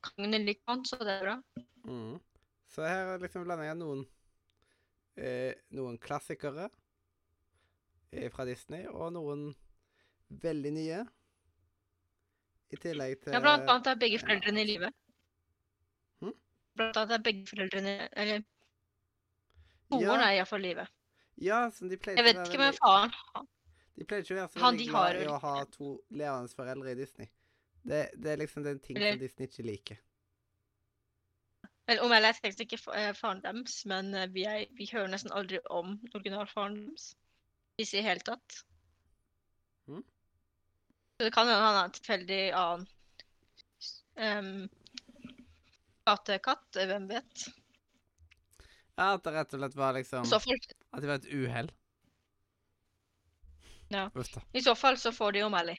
Kongen 0.00 0.34
er 0.34 0.42
litt 0.44 0.62
sånn, 0.66 0.82
så 0.88 0.98
det 1.02 1.18
er 1.18 1.24
bra. 1.26 1.36
Mm. 1.86 2.18
Så 2.70 2.84
her 2.86 3.14
er 3.14 3.22
liksom 3.22 3.44
blander 3.46 3.66
jeg 3.66 3.78
noen 3.80 4.04
eh, 5.18 5.56
Noen 5.74 5.96
klassikere 6.02 6.68
eh, 8.12 8.28
fra 8.32 8.46
Disney, 8.48 8.86
og 8.86 9.12
noen 9.16 9.48
veldig 10.42 10.72
nye. 10.76 11.00
I 12.70 12.78
tillegg 12.78 13.18
til 13.24 13.34
Ja, 13.34 13.42
blant 13.42 13.66
annet 13.66 13.90
er 13.90 13.98
begge 13.98 14.20
foreldrene 14.22 14.62
i 14.62 14.68
live. 14.68 14.92
Hm? 16.22 16.36
Blant 16.78 17.00
annet 17.00 17.16
er 17.16 17.24
begge 17.26 17.48
foreldrene 17.50 17.94
Eller 18.12 18.44
moren 19.90 20.04
ja, 20.06 20.18
er 20.28 20.36
iallfall 20.38 20.62
i 20.62 20.68
live. 20.68 20.86
ja, 21.42 21.64
som 21.74 21.90
de 21.90 21.98
pleier 21.98 22.20
Jeg 22.22 22.28
vet 22.28 22.44
ikke 22.46 22.62
med 22.62 22.78
faren. 22.78 23.48
De 23.98 24.06
pleier 24.06 24.24
ikke 24.24 24.36
å 24.36 24.38
være 24.38 24.52
så 24.52 24.62
Han 24.64 24.78
glad 24.78 24.94
har 24.94 25.18
i 25.18 25.26
å 25.28 25.38
ha 25.42 25.56
to 25.72 25.90
levende 26.10 26.54
foreldre 26.56 26.92
i 26.94 26.98
Disney. 26.98 27.28
Det, 27.82 28.10
det 28.16 28.32
er 28.32 28.40
liksom 28.40 28.64
den 28.64 28.80
ting 28.84 28.96
Eller- 28.96 29.16
som 29.16 29.24
Disney 29.24 29.48
ikke 29.48 29.66
liker. 29.66 30.00
Men 31.90 31.98
om 32.04 32.12
jeg 32.14 32.22
leser 32.22 32.60
ikke 32.62 32.78
eh, 32.94 33.10
faren 33.18 33.40
deres, 33.42 33.80
men 33.90 34.12
eh, 34.14 34.28
vi, 34.30 34.44
er, 34.46 34.66
vi 34.78 34.86
hører 34.92 35.10
nesten 35.10 35.32
aldri 35.34 35.58
om 35.74 35.96
originalfaren 36.14 36.76
deres. 36.84 37.14
Hvis 37.80 37.94
i 37.94 37.98
det 37.98 38.04
hele 38.06 38.22
tatt. 38.22 38.60
Mm. 39.88 40.04
Så 41.16 41.26
det 41.26 41.32
kan 41.34 41.48
hende 41.48 41.64
han 41.64 41.78
er 41.80 41.88
en 41.88 41.96
tilfeldig 41.96 42.42
annen 42.60 42.86
um, 44.20 44.68
gatekatt, 46.06 46.78
hvem 46.78 47.08
vet. 47.10 47.46
Ja, 49.00 49.14
at 49.14 49.24
det 49.24 49.34
rett 49.34 49.54
og 49.56 49.62
slett 49.62 49.76
var 49.80 49.96
liksom 49.96 50.26
At 50.28 51.00
det 51.00 51.08
var 51.08 51.18
et 51.18 51.30
uhell. 51.32 51.70
Ja. 53.90 54.08
I 54.52 54.62
så, 54.62 54.74
fall 54.78 54.98
så 54.98 55.12
får 55.12 55.32
de 55.34 55.42
jo 55.42 55.48
Mally. 55.52 55.76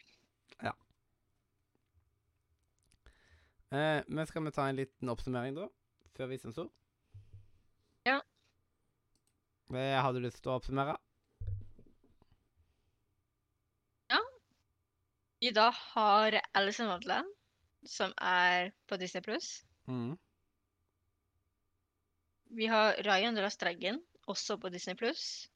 Eh, 3.71 4.03
men 4.07 4.27
skal 4.27 4.43
vi 4.43 4.51
ta 4.51 4.65
en 4.67 4.75
liten 4.75 5.09
oppsummering, 5.09 5.55
da? 5.55 5.69
Før 6.17 6.27
vi 6.27 6.35
visdomsord? 6.35 6.67
Ja. 8.03 8.17
Eh, 9.71 9.95
har 9.95 10.11
du 10.11 10.19
lyst 10.19 10.41
til 10.43 10.51
å 10.51 10.57
oppsummere? 10.59 10.97
Vi 15.41 15.49
da 15.49 15.71
har 15.73 16.35
Alice 16.53 16.83
in 16.83 16.89
Wonderland, 16.89 17.29
som 17.89 18.11
er 18.21 18.69
på 18.85 18.97
Disney 19.01 19.23
Pluss. 19.25 19.63
Mhm. 19.87 20.19
Vi 22.51 22.67
har 22.67 22.93
Ryan 23.03 23.35
Dragon, 23.35 24.03
også 24.27 24.57
på 24.57 24.69
Disney 24.69 24.95
Pluss. 24.95 25.49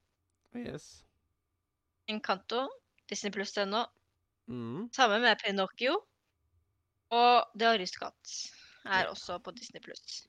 Yes. 0.56 1.05
Encanto, 2.08 2.70
Disney 3.10 3.32
Pluss.no. 3.32 3.86
Mm. 4.48 4.90
Sammen 4.94 5.22
med 5.22 5.36
Pinocchio. 5.46 6.06
Og 7.10 7.44
The 7.60 7.68
Aristocat 7.68 8.52
er 8.86 9.08
også 9.08 9.40
på 9.40 9.52
Disney 9.52 9.82
Pluss. 9.82 10.28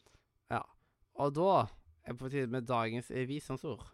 Og 1.17 1.35
da 1.35 1.67
er 2.05 2.13
det 2.13 2.19
på 2.19 2.29
tide 2.29 2.47
med 2.47 2.63
dagens 2.63 3.11
visdomsord. 3.11 3.93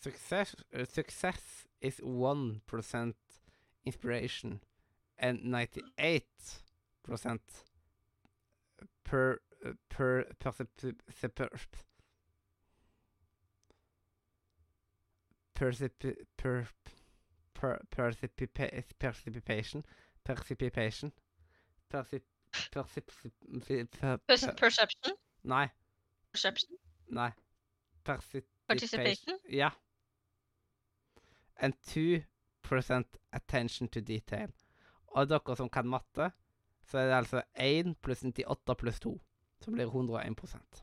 Success, 0.00 0.56
eh, 0.72 0.86
success 0.86 1.66
is 1.80 2.00
1% 2.00 3.14
inspiration 3.84 4.60
and 5.18 5.44
98% 5.44 7.64
per 9.04 9.38
per 9.88 10.24
per 10.40 10.52
per 16.36 16.66
per 17.56 17.78
percipipation 19.00 19.84
percipipation 20.24 21.12
percip 21.88 22.24
percip 22.72 23.10
per- 24.00 24.18
perception. 24.56 25.16
Nei. 25.42 25.68
Perception. 26.32 26.78
Nei. 27.08 27.30
Participation. 28.04 28.48
Participation? 28.66 29.38
Ja. 29.48 29.70
And 31.56 31.74
2% 31.74 33.04
attention 33.32 33.88
to 33.88 34.00
detail. 34.00 34.52
Og 35.06 35.28
dere 35.28 35.56
som 35.56 35.70
kan 35.70 35.86
matte, 35.86 36.30
så 36.84 36.98
er 36.98 37.06
det 37.06 37.14
altså 37.14 37.42
1 37.54 37.94
pluss 38.02 38.24
98 38.24 38.76
pluss 38.76 39.00
2, 39.00 39.20
som 39.60 39.74
blir 39.74 39.86
101% 39.86 40.82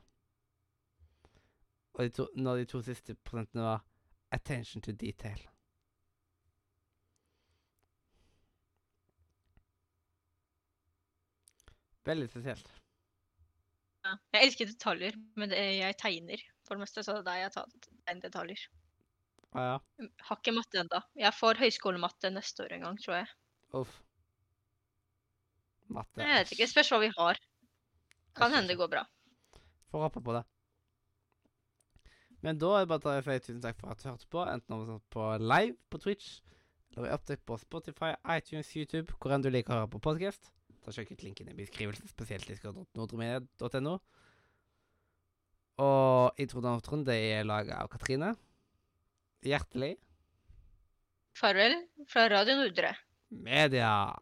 Og 1.94 2.04
de 2.04 2.10
to, 2.10 2.28
når 2.36 2.56
de 2.56 2.66
to 2.66 2.82
siste 2.82 3.16
prosentene 3.16 3.64
var 3.64 3.86
attention 4.32 4.82
to 4.82 4.92
detail. 4.92 5.40
Veldig 12.08 12.30
spesielt. 12.32 12.72
Ja. 14.04 14.16
Jeg 14.36 14.50
elsker 14.50 14.68
detaljer, 14.68 15.18
men 15.40 15.52
det, 15.52 15.60
jeg 15.80 15.98
tegner 16.02 16.42
for 16.68 16.76
det 16.76 16.84
meste, 16.84 17.04
så 17.06 17.16
det 17.16 17.22
er 17.24 17.28
der 17.30 17.42
jeg 17.44 17.54
tar 17.56 18.24
detaljer. 18.26 18.64
Ah, 19.54 19.66
ja. 19.68 20.08
Har 20.28 20.40
ikke 20.42 20.56
matte 20.56 20.82
ennå. 20.82 21.00
Jeg 21.20 21.38
får 21.38 21.62
høyskolematte 21.62 22.32
neste 22.34 22.66
år 22.66 22.76
en 22.76 22.88
gang, 22.88 23.00
tror 23.04 23.20
jeg. 23.20 23.30
Uff. 23.80 24.00
Matte. 25.94 26.24
Jeg 26.24 26.40
vet 26.40 26.56
ikke, 26.56 26.70
spørs 26.72 26.90
hva 26.92 27.00
vi 27.04 27.12
har. 27.16 27.40
Kan 28.34 28.56
hende 28.56 28.74
det 28.74 28.80
går 28.80 28.90
bra. 28.90 29.04
Får 29.94 30.08
håpe 30.08 30.24
på 30.26 30.36
det. 30.36 30.44
Men 32.44 32.58
da 32.60 32.72
er 32.76 32.84
det 32.84 32.92
bare 32.92 33.22
å 33.22 33.24
si 33.24 33.38
tusen 33.46 33.62
takk 33.64 33.78
for 33.80 33.94
at 33.94 34.02
du 34.02 34.10
hørte 34.10 34.28
på, 34.34 34.42
enten 34.52 34.76
om 34.76 34.82
du 34.88 34.98
på 35.14 35.30
live 35.40 35.78
på 35.94 36.02
Twitch, 36.04 36.42
eller 36.98 37.08
i 37.08 37.14
opptak 37.16 37.46
på 37.48 37.56
Spotify, 37.62 38.12
iTunes, 38.36 38.74
YouTube, 38.76 39.16
hvor 39.16 39.32
enn 39.32 39.46
du 39.46 39.48
liker 39.54 39.72
å 39.72 39.84
høre 39.84 39.94
på 39.94 40.02
podcast. 40.04 40.50
Ta 40.84 40.92
Sjekk 40.92 41.14
ut 41.16 41.24
linken 41.24 41.50
i 41.52 41.56
beskrivelsen, 41.58 42.10
spesielt 42.12 42.48
discord.nordremedia.no. 42.50 43.98
Og 45.84 46.42
introen 46.44 46.82
Trond 46.86 47.08
det 47.08 47.16
er 47.34 47.48
laga 47.48 47.80
av 47.82 47.90
Katrine. 47.94 48.34
Hjertelig 49.44 49.96
Farvel 51.36 51.80
fra 52.08 52.28
Radio 52.32 52.60
Nordre. 52.60 52.94
media. 53.34 54.14